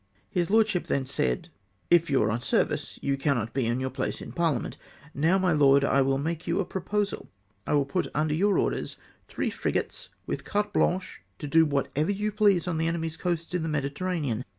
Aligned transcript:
His 0.31 0.49
lordship 0.49 0.87
then 0.87 1.05
said," 1.05 1.49
If 1.91 2.09
you 2.09 2.23
are 2.23 2.31
on 2.31 2.41
service, 2.41 2.97
you 3.03 3.17
cannot 3.17 3.53
be 3.53 3.67
in 3.67 3.79
your 3.79 3.91
place 3.91 4.19
in 4.19 4.31
Parhament. 4.31 4.75
Now, 5.13 5.37
my 5.37 5.51
lord, 5.51 5.83
I 5.83 6.01
will 6.01 6.17
make 6.17 6.47
you 6.47 6.59
a 6.59 6.65
proposal. 6.65 7.29
I 7.67 7.75
will 7.75 7.85
put 7.85 8.07
under 8.15 8.33
your 8.33 8.57
orders 8.57 8.97
three 9.27 9.51
frigates, 9.51 10.09
with 10.25 10.43
carte 10.43 10.73
blanche 10.73 11.21
to 11.37 11.47
do 11.47 11.65
whatever 11.67 12.09
you 12.11 12.31
please 12.31 12.67
on 12.67 12.79
the 12.79 12.87
enemy's 12.87 13.15
coasts 13.15 13.53
in 13.53 13.61
the 13.61 13.69
Mediterranean. 13.69 14.43